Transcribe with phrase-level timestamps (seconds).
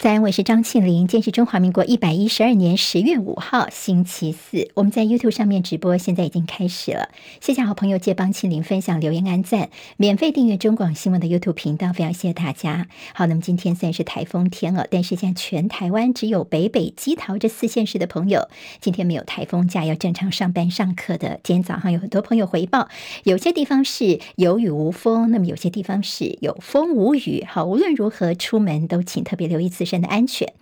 [0.00, 1.06] 在我是张庆玲。
[1.08, 4.70] 今天是中华民国一百一十二年十月五号，星期四。
[4.74, 7.08] 我们在 YouTube 上面直播，现在已经开始了。
[7.40, 12.86] 谢谢好朋友借帮庆玲分享、留言、按赞，免费订阅中广新闻的 YouTube 频道，非常谢谢大家。
[13.14, 18.48] 好，那么今天虽然是台风天了，但是现在全台湾只有北北基桃这四县市的朋友，
[18.78, 21.40] 今天没有台风假，要正常上班上课的。
[21.42, 22.88] 今天早上有很多朋友回报，
[23.24, 27.42] 有些地方是有雨无风，那么有些地方是有风无雨。
[27.48, 30.52] 好，无论如何出门都请特别留意自身的安全。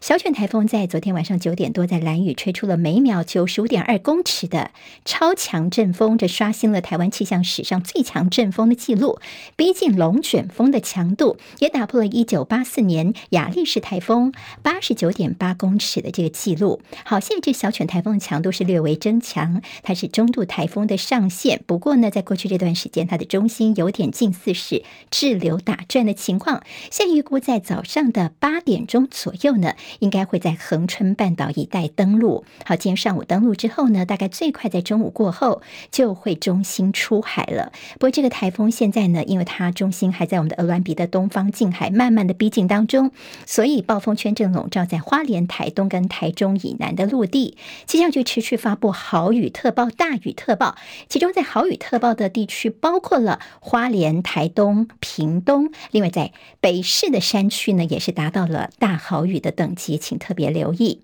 [0.00, 4.72] 小犬台风在昨天晚上九点多在兰屿吹出了每秒九十五点二公尺的
[5.04, 9.20] 超强阵风，这刷新了台湾气象史上最强阵风的记录，
[9.54, 14.32] 逼近龙卷风的强度，也打破了一九八四年亚历士台风
[14.62, 16.80] 八十九点八公尺的这个记录。
[17.04, 21.62] 好，现在这小犬台风的强度是略微增强，它是中度台风的上限。
[21.66, 26.64] 不过呢，在过去这段时间，它的中心有点近似是滞留打转的情况。
[26.90, 29.58] 现预估在早上的八点钟左右。
[29.58, 32.44] 呢，应该会在恒春半岛一带登陆。
[32.64, 37.72] 好，今天上午登陆之后呢，大概最快在中午过后就会中心出海了。
[37.94, 43.10] 不过这个台风现在呢，因为它中心还在我们的鹅銮鼻的东方近海，慢慢的逼近当中，
[43.44, 47.56] 所以暴风圈正笼罩在花莲、台东跟台中以南的陆地。
[47.86, 50.76] 气象局持续发布豪雨特报、大雨特报，
[51.08, 61.02] 其中在豪雨特报的地区包括了花莲、台东、屏东，另外在北市的山区呢，也是达到了大大豪雨的等级，请特别留意。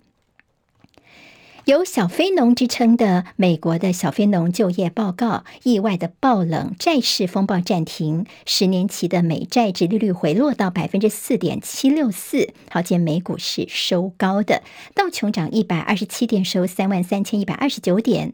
[1.64, 12.50] 有小非农之称的美国的小非农就业报告，意外的爆冷，债市风暴暂停，十年期的美债殖利率回落到百分之四点七六四。
[12.68, 14.62] 好，见美股是收高的，
[14.94, 18.32] 道琼涨一百二十七点，收三万三千一百二十九点；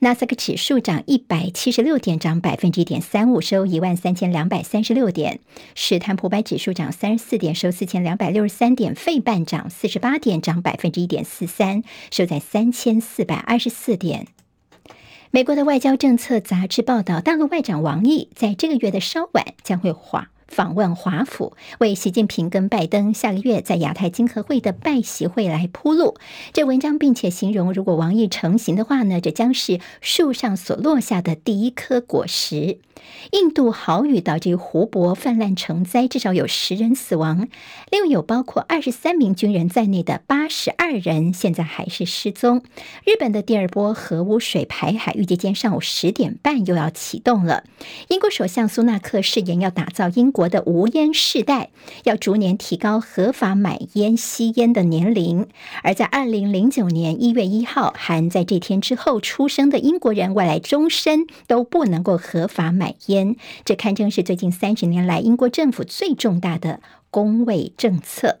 [0.00, 5.36] 纳斯达克指数涨一百七十六点，涨百分之一点三五，收一万三千两百三十六点；
[5.76, 12.71] 史坦普百指数涨三十四点，收四千两百六十三点；费半涨四十八点，涨百分之一点四三，收在三。
[12.72, 14.26] 千四百二十四点。
[15.30, 26.16] 美国的外交政策杂志报道，大陆外长王毅在这个月的稍晚将会访访问华府，为习近平跟拜登下个月在亚太经合会的拜习会来铺路。
[26.52, 32.78] 这文章并且形容，如果王毅成行的话呢，这将是树上所落下的第一颗果实。
[33.32, 37.48] 印度豪雨导致湖泊泛滥成灾，至少有十人死亡，
[37.90, 42.62] 另有包括二十三名军人在内的八十二人现在还是失踪。
[43.04, 47.64] 日本的第二波核污水排海预计今天上午十点半又要启动了。
[48.08, 51.70] 英国首相苏纳克誓言要打造英国的无烟世代，
[52.04, 55.46] 要逐年提高合法买烟吸烟的年龄。
[55.82, 66.80] 而在二零零九年一月一号，含在这天之后出生的英国人，未来终身都不能够合法买烟，这堪称是最近三十年来英国政府最重大的
[67.10, 68.40] 工卫政策。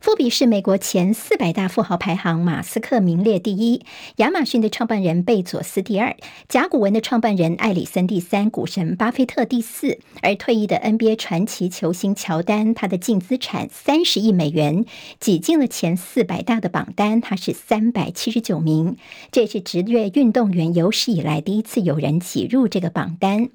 [0.00, 3.84] 富比是美国前四百大富豪排行，马斯克名列第一，
[4.16, 6.16] 亚马逊的创办人贝佐斯第二，
[6.48, 9.98] 甲骨文的创办人艾里森第三，股神巴菲特第四。
[10.22, 14.84] 而退役的 NBA 传奇球星乔丹，他的净资产三十亿美元，
[15.18, 18.96] 挤进了前四百大的榜单，他是三百七十九名。
[19.32, 23.48] 这是职业运动员有史以来第一次有人挤入这个榜单。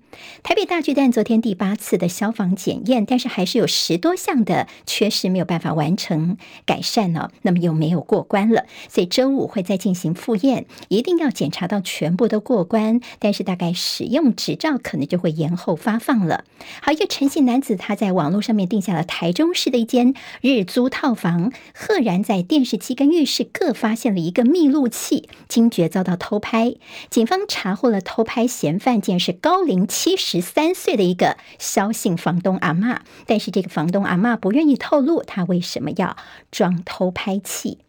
[0.44, 6.38] 台北大巨蛋昨天第八次的消防检验，但是还是有十多项的缺失没有办法完成。
[6.66, 13.02] 改善了，那么又没有过关了，所以周五会再进行复验，一定要检查到全部都过关。
[13.20, 16.44] 但是大概使用执照可能就会延后发放了。
[16.82, 26.76] 好，一个陈姓男子他在网络上面订下了台中市的一间日租套房，赫然在电视机跟浴室各发现了一个密录器，惊觉遭到偷拍。
[27.10, 36.18] 警方查获了偷拍嫌犯，竟然是高龄七十三岁的一个萧姓房东阿嬷，但是这个房东阿嬷不愿意透露他为什么要
[36.52, 37.80] 装偷拍器。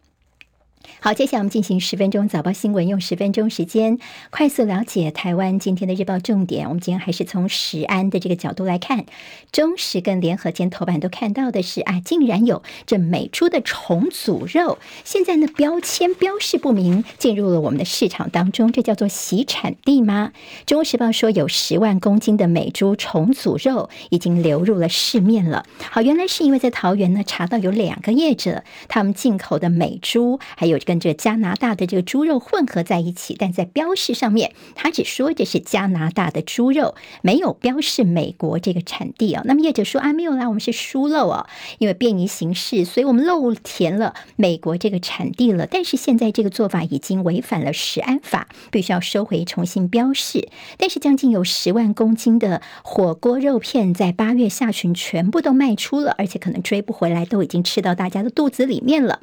[1.00, 3.98] 好，接下来我们进行十分钟早报新闻，用十分钟时间
[4.30, 6.68] 快速了解台湾今天的日报重点。
[6.68, 9.06] 我们今天还是从食安的这个角度来看，
[9.50, 20.32] 中时跟联合间头版都看到的是啊，竟然有这美猪的重组肉，现在呢标签标示不明，进入了我们的市场当中，这叫做洗产地吗？
[20.66, 25.64] 中国时报说有十万公斤的美猪重组肉已经流入了市面了。
[25.90, 30.78] 好，原来是因为在桃园呢查到有两个业者，他们进口的美猪还有。
[30.84, 39.42] 跟这加拿大的这个猪肉混合在一起，但在标示上面，它只说这是加拿大的猪肉，没有标示美国这个产地啊。
[39.44, 41.48] 那么业者说啊，没有啦，我们是疏漏啊，
[41.78, 45.66] 因为便于行事，所以我们漏填了美国这个产地了。
[45.66, 50.48] 但是现在这个做法已经违反了食安法，必须要收回重新标示。
[50.78, 59.20] 但是将近有十万公斤的火锅肉片在八月下旬全部都卖出了，而且可能追不回来，都已经吃到大家的肚子里面了。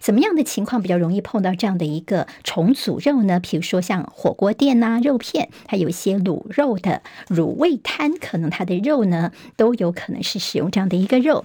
[0.00, 3.40] 怎么样的情况比较容易碰到这样的一个重组肉呢？
[3.40, 11.44] 比如说像火锅店呐、啊，肉片，还有一些卤肉的卤味摊，可能它的肉呢都有可能是使用这样的一个肉。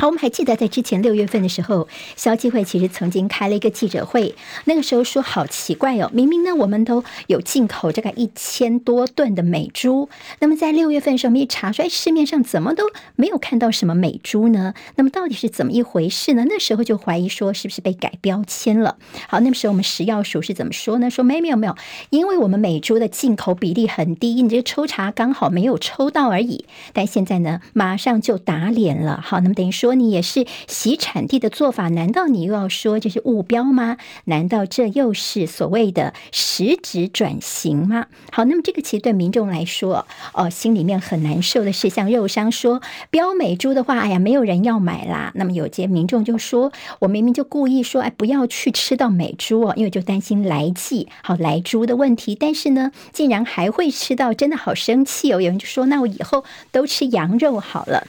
[0.00, 10.08] 好，我们还记得在之前六月份的时候，消基会其实曾经开了一个记者会，那个时候说好奇怪哦，明明呢我们都有进口这个一千多吨的美猪，
[10.38, 12.84] 那么在六月份的时候，我们一查说哎市面上怎么都
[13.16, 14.72] 没有看到什么美猪呢？
[14.94, 16.44] 那么到底是怎么一回事呢？
[16.48, 18.98] 那时候就怀疑说是不是被改标签了？
[19.26, 21.10] 好，那个时候我们食药署是怎么说呢？
[21.10, 21.74] 说没没有没有，
[22.10, 26.66] 因为我们美猪的进口比例很低，你这个抽查刚好没有抽到而已。
[26.92, 29.20] 但现在呢，马上就打脸了。
[29.20, 29.87] 好，那么等于说。
[29.88, 33.96] 说你也是洗产地的做法，难道你又要说这是误标吗？
[34.24, 38.04] 难道这又是所谓的实质转型吗？
[38.30, 45.32] 好，那么这个其实对民众来说，哦，心里面很难受的是，像肉商说标美猪的话，哎呀，没有人要买啦。
[45.36, 52.34] 那么有些民众就说，我明明就故意说，哎，不要去吃到美猪哦，因为就担心来记好来猪的问题。
[52.34, 55.40] 但是呢，竟然还会吃到，真的好生气哦。
[55.40, 58.06] 有人就说，那我以后都吃羊肉好了。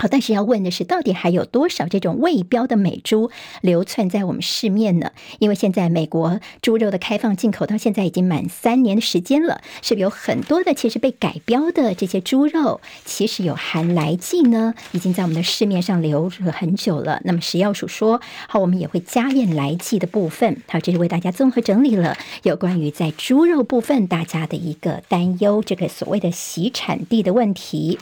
[0.00, 3.30] 好，但是要问的是，到底还有多少这种未标的美猪
[3.60, 5.12] 流窜在我们市面呢？
[5.40, 14.72] 因为现在美国猪肉的开放进口到现在已经满三年的时间了，是不是有很多的其实被改标的这些猪肉，其实有含来剂呢？
[14.92, 17.20] 已经在我们的市面上流了很久了。
[17.26, 20.62] 那么食药署说，好，我们也会加验来剂的部分。
[20.66, 27.98] 好，这是为大家综合整理了有关于在猪肉部分大家的一个担忧，这个所谓的洗产地的问题。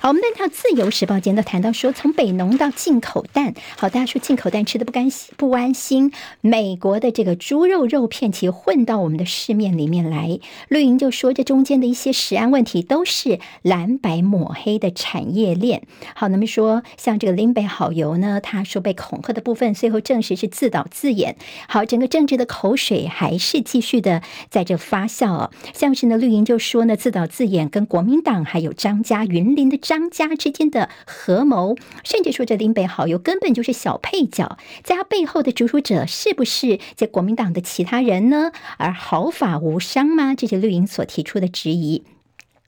[0.00, 6.12] 好，我们再看《自由时报》都谈到说，从北农到进口蛋，好，大家说进口蛋吃得不甘心不安心。
[6.40, 10.38] 美国的这个猪肉肉片其实混到我们的市面里面来，
[10.68, 15.82] 绿营就说这中间的一些食安问题都是蓝白抹黑的产业链。
[16.14, 21.36] 好，那么说像这个林北好油呢，他说被恐吓的部分，最后证实是自导自演。
[21.68, 25.50] 好，整个政治的口水还是继续的在这发酵。
[25.72, 30.88] 像是呢，绿营就说呢，自导自演跟国民党还有张家云林的张家之间的
[31.22, 38.52] 合谋，甚至说这林北好友根本就是小配角，在他背后的主使者是不是在国民党的其他人呢？
[38.78, 40.34] 而毫发无伤吗？
[40.34, 42.04] 这是绿营所提出的质疑。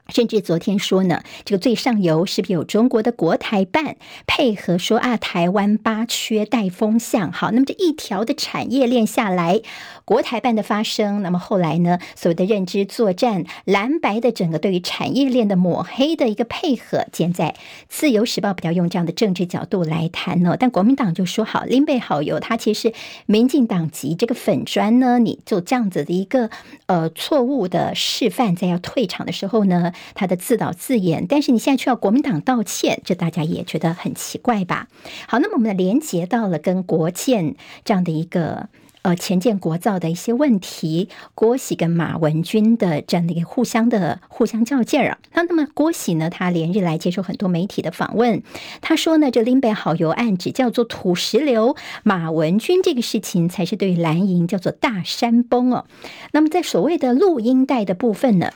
[0.09, 3.97] 甚至昨天说呢，这个最上游是不是有中国的国台办
[4.27, 5.17] 配合说啊？
[5.17, 9.63] 台湾八缺带风向，好，那么这一条的产业链下来，
[10.05, 17.55] 国台办的发声，那么后来呢，所谓的认知作战，蓝白的整个对于产业链的抹黑的一个配合，现在
[17.89, 22.93] 自由时报比较用这样的政治角度来谈呢，但国民党就说好，林北好油，他其实
[23.27, 26.51] 民进党籍这个粉专呢，你做这样子的一个
[26.87, 34.89] 呃错误的示范，在要退场的时候呢他的自导自演，但是你现在却要国民党道歉，这大家也觉得很奇怪吧？
[35.27, 38.69] 好，那么我们连接到了跟国建这样的一个
[39.03, 45.19] 呃前建国造的一些问题，郭喜跟马文君的这样的一个互相的互相较劲儿啊。
[45.35, 48.43] 那那么郭喜呢，他连日来接受很多媒体的访问，
[48.81, 51.75] 他说呢，这林北好油案只叫做土石流，
[52.05, 55.87] 马文君这个事情才是对蓝营叫做大山崩哦。
[56.33, 58.53] 那么在所谓的录音带的部分呢？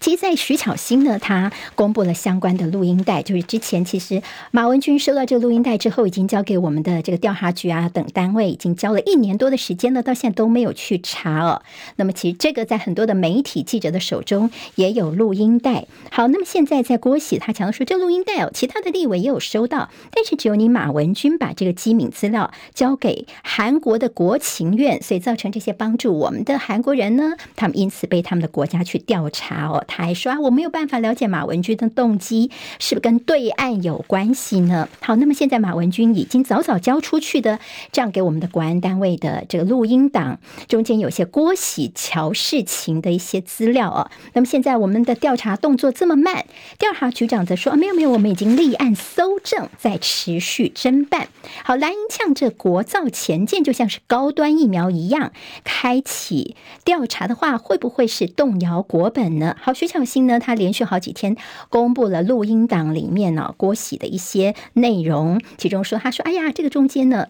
[0.00, 11.60] 其实，在徐巧芯呢，他公布了相关的录音带，就是之前其实马文君收到这个录音带之后，已经交给我们的这个调查局啊等单位，已经交了一年多的时间了，到现在都没有去查哦。
[11.96, 15.84] 那么，其实这个在很多的媒体记者的手中也有录音带。
[16.10, 29.84] 好，那么现在在郭喜他强调说，这录音带哦，其他的立委也有收到，但是只有你马文君把这个机敏资料交给韩国的国情院，所以造成这些帮助我们的韩国人呢，他们因此被他们的国家去调查哦。
[29.90, 34.88] 他还说啊，我没有办法了解马文君的动机是不跟对岸有关系呢？
[35.00, 37.58] 好，那么现在马文君已经早早交出去的
[37.90, 44.12] 这样给我们的国安单位的这个录音档，中间有些郭喜乔事情的一些资料啊。
[44.32, 46.44] 那么现在我们的调查动作这么慢，
[46.78, 51.26] 调查局长则说啊，没有没有，我们已经立案搜证，在持续侦办。
[51.64, 55.32] 好，蓝营呛这国造前舰就像是高端疫苗一样，
[55.64, 56.54] 开启
[56.84, 59.56] 调查的话，会不会是动摇国本呢？
[59.60, 59.74] 好。
[59.80, 61.38] 徐巧芯呢，他连续好几天
[61.70, 67.26] 公布了录音档里面呢、郭喜的一些内容，其中说他说：“哎呀，这个中间呢。”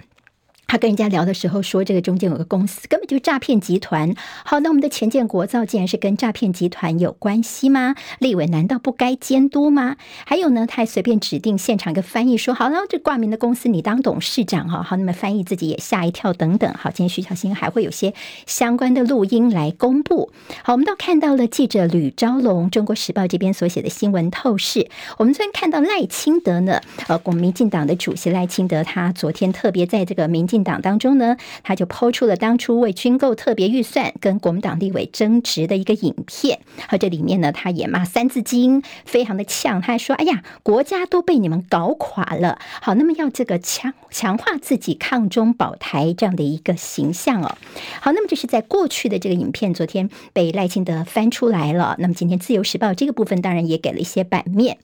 [0.70, 4.14] 他跟人家聊的时候说，这个中间有个公司根本就诈骗集团。
[4.44, 7.96] 好，那我们的钱建国造竟然是跟诈骗集团有关系吗？
[8.20, 9.96] 立委难道不该监督吗？
[10.24, 16.72] 还有呢，他还随便指定现场一个翻译说，好了，这挂名的公司你当董事长哈，好，那么翻译自己也吓一跳等等。
[16.74, 18.14] 好，今天徐小新还会有些
[18.46, 20.30] 相关的录音来公布。
[20.62, 24.88] 好，我们都看到了记者吕昭龙，中国时报这边所写的新闻透视。
[25.18, 30.59] 我们昨天看到赖清德呢，呃，国民进党的主席赖清德，他昨天特别在这个民进。
[30.64, 47.56] 党当中呢，他就抛出了当初为军购特别预算跟国民党立委争执的一个影片，和这里面呢，他也骂三字经，非常的呛，他还说：“哎呀，国家都被你们搞垮了。”好，那么要这个强强化自己抗中保台这样的一个形象哦。
[48.00, 51.96] 好，那么这是在过去的这个影片，昨天被赖清德翻出来了。
[51.98, 54.78] 那么今天自由时报这个部分当然也给了一些版面。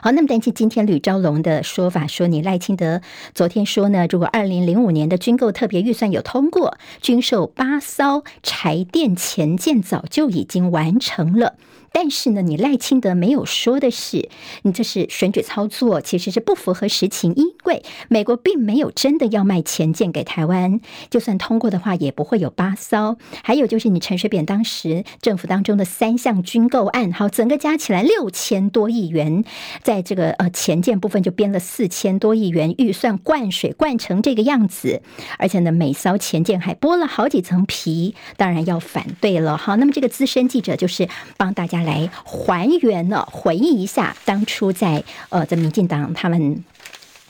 [0.00, 3.00] 好，那么但是今天吕昭龙的说法说，你赖清德
[3.34, 11.54] 昨天说呢，如果二零零五年的军购特别预算有通过，军售八艘柴电潜舰早就已经完成了。
[11.96, 14.28] 但是呢，你赖清德没有说的是，
[14.62, 23.16] 你这是选举操作，其实是不符合实情，因为美国并没有真的要卖潜舰给台湾，就算通过的话，也不会有八艘。
[23.44, 29.44] 还有就是你陈水扁当时政府当中的三项军购案，好，整个加起来六千多亿元，
[29.84, 35.00] 在这个呃前舰部分就编了四千多亿元预算，灌水灌成这个样子，
[35.38, 39.56] 而且呢，每艘前舰还剥了好几层皮，当然要反对了。
[39.56, 41.83] 好，那么这个资深记者就是帮大家。
[41.84, 46.64] 来还原了，回忆一下当初在呃，在民进党他们。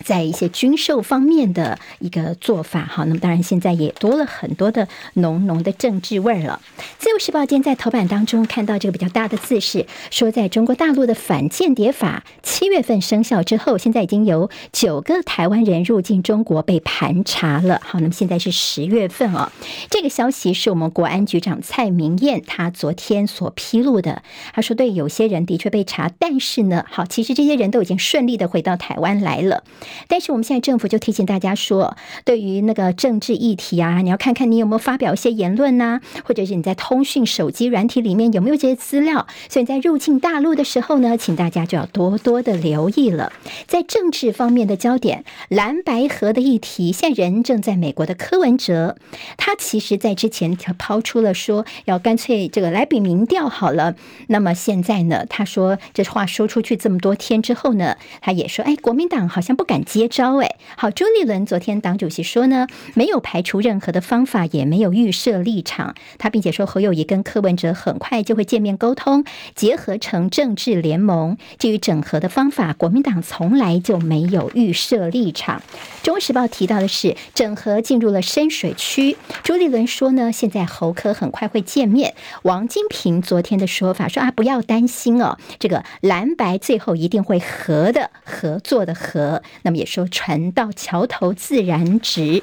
[0.05, 6.61] 在一些军售方面的一个做法，哈，那么当然现在也多了很多的浓浓的政治味儿了。
[6.99, 17.81] 自由时报今天在头版当中看到这个比较大的字是说，在中国大陆的反间谍法七月份生效之后，现在已经有九个台湾人入境中国被盘查了。
[17.83, 19.51] 好，那么现在是十月份哦，
[19.89, 24.23] 这个消息是我们国安局长蔡明彦他昨天所披露的。
[24.53, 29.65] 他说，对，有些人的确被查，但是呢，好，其实这些人都已经顺利的回到台湾来了。
[30.09, 39.27] 但是我们现在政府就提醒大家说，对于那个政治议题啊，你要看看你有没有发表一些言论呐，或者是你在通讯手机软体里面有没有这些资料。
[39.49, 43.33] 所以在入境大陆的时候呢，请大家就要多多的留意了。
[43.67, 48.97] 在政治方面的焦点，蓝白合的议题，现在人正在美国的柯文哲，
[49.37, 53.95] 他其实在之前他抛出了说要干脆这个来比民调好了。
[54.29, 59.84] 那么现在呢，他说这话说出去这么多天之后呢，他也说，哎，国民党好像不敢。
[59.85, 65.95] 接招哎，好，朱立伦昨天党主席说呢，没有排除任何的方法，也没有预设立场。
[66.19, 69.25] 他并且说侯友谊跟柯文哲很快就会见面沟通，
[69.55, 71.37] 结合成政治联盟。
[71.59, 75.63] 至于整合的方法，国民党从来就没有预设立场。
[76.03, 79.17] 中国时报提到的是，整合进入了深水区。
[79.43, 82.15] 朱立伦说呢，现在侯柯很快会见面。
[82.43, 89.43] 王金平昨天的说法说啊，不要担心哦，这个蓝白最后一定会合的，合作的合。
[89.65, 92.43] 那么也说，船到桥头自然直。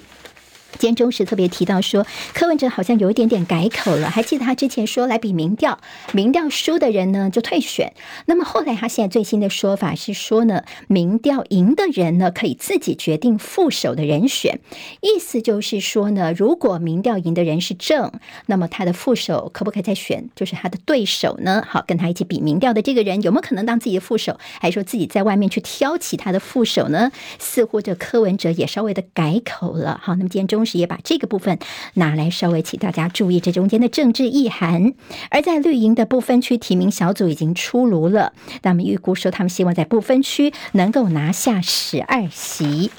[0.79, 4.09] 今天中时特别提到说，柯文哲好像有一点点改口了。
[4.09, 5.79] 还记得他之前说来比民调，
[6.13, 7.93] 民调输的人呢就退选。
[8.25, 14.59] 那么后来他现在最新的说法是说呢，民调赢的人呢可以自己决定副手的人选。
[15.01, 18.11] 意思就是说呢，如果民调赢的人是正，
[18.47, 20.29] 那么他的副手可不可以再选？
[20.35, 21.63] 就是他的对手呢？
[21.67, 24.39] 好，跟他一起比民调的这个人有没有可能当自己的副手？
[24.59, 27.11] 还是说自己在外面去挑其他的副手呢？
[27.37, 29.99] 似乎这柯文哲也稍微的改口了。
[30.01, 30.60] 好，那么今天中。
[30.61, 31.57] 同时也把这个部分
[31.95, 34.93] 拿来稍微请大家注意这中间的政治意涵。
[35.31, 42.91] 而在绿营的不分区提名小组已经出炉了，那么预估说他们希望在不分区能够拿下十二席。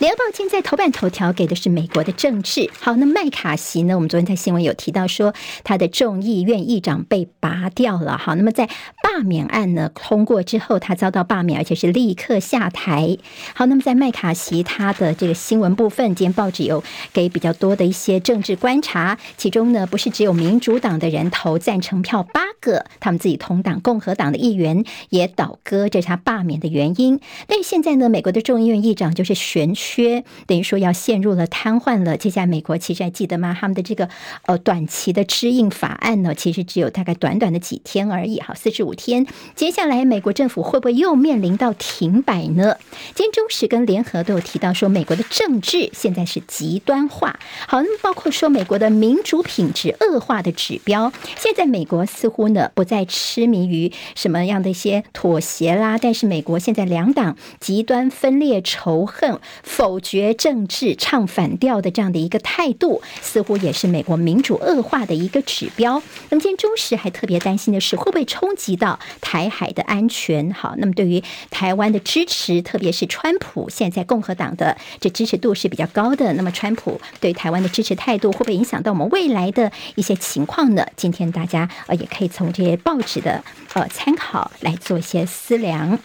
[0.00, 2.70] 联合报今天在头版头条给的是美国的政治。
[2.80, 3.96] 好，那麦卡锡呢？
[3.96, 8.16] 我们昨天在新闻有提到说，他的众议院议长被拔掉了。
[8.16, 8.66] 好，那么在
[9.02, 13.18] 罢免案呢通过之后，他遭到罢免，而且是立刻下台。
[13.52, 27.20] 好，那么在麦卡锡他的这个新闻部分，今天报纸有给比较多的一些政治观察，其中呢不是只有民主党的人投赞成票，八个他们自己同党共和党的议员也倒戈，这是他罢免的原因。
[27.46, 29.89] 但是现在呢，美国的众议院议长就是选举。
[29.90, 32.16] 缺等于说要陷入了瘫痪了。
[32.16, 33.56] 接下来美国其实还记得吗？
[33.58, 34.08] 他们的这个
[34.46, 39.26] 呃短期的支应法案呢，其实只有大概短短的几天而已，好，四十五天。
[39.56, 42.76] 接下来美国政府会不会又面临到停摆呢？
[43.14, 47.40] 今天中时跟联合都有提到说，美国的政治现在是极端化。
[47.66, 55.98] 好，那么包括说美国的民主品质恶化的指标，现在美国似乎呢，不再痴迷于什么样的一些妥协啦。
[56.00, 59.40] 但是美国现在两党极端分裂、仇恨、
[59.80, 66.02] 否决政治、唱反调的这样的一个态度，似乎也是美国民主恶化的一个指标。
[66.28, 70.52] 那么今天中时还特别担心的是，会不会冲击到台海的安全？
[70.52, 76.34] 好，那么对于台湾的支持，特别是川普现在共和党的这支持度是比较高的。
[76.34, 80.86] 那么川普对台湾的支持态度，会不会影响到我们未来的一些情况呢？
[80.94, 85.98] 今天大家呃也可以从这些报纸的呃参考来做一些思量。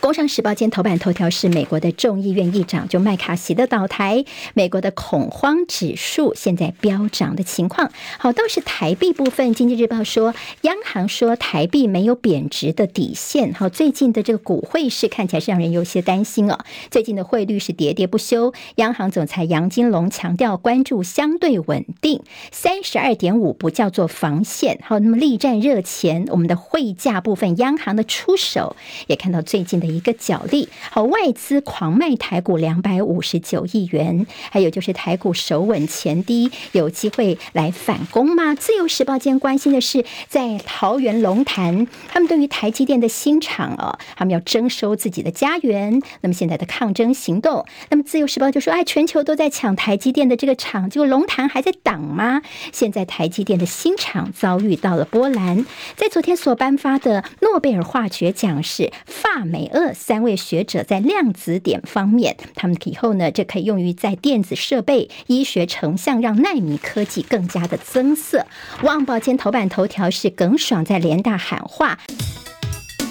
[0.00, 7.92] 工商时报今天头版头条是美国的众议院议长就麦卡锡的倒台，美国的恐慌指数现在飙涨的情况。
[8.18, 13.52] 好，倒是台币部分，经济日报说，央行说台币没有贬值的底线。
[13.52, 16.58] 好，最近的这个股汇市看起来是让人有些担心哦。
[16.90, 24.80] 最近的汇率是喋喋不休，央行总裁杨金龙强调关注相对稳定，三十二点五不叫做防线。
[24.82, 28.74] 好，那么力战热钱，我们的汇价部分，央行的出手
[29.06, 29.89] 也看到最近的。
[29.90, 38.54] 一个角力，好，外资狂卖台股两百五十九亿元，还有就是台股守稳前低，有机会来反攻吗？
[38.54, 52.42] 自由时报今天关心的是，在桃园龙潭，他们对于台积电的新厂哦，他们要征收自己的家园，那么现在的抗争行动，那么自由时报就说，哎，全球都在抢台积电的这个厂，结果龙潭还在挡吗？
[52.72, 55.64] 现在台积电的新厂遭遇到了波澜，
[55.96, 59.79] 在昨天所颁发的诺贝尔化学奖是法美俄。
[59.94, 68.46] 三位学者在量子点方面，他们以后呢，这可以用于在电子设备、医学成像，让纳米科技更加的增色。
[68.82, 71.98] 旺报今头版头条是耿爽在联大喊话。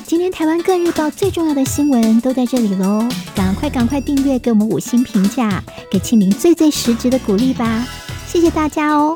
[0.05, 7.87] 今天台湾各日报最重要的新闻都在这里喽，赶快赶快订阅，给我们五星评价，给庆铃最最实质的鼓励吧，
[8.25, 9.15] 谢谢大家哦。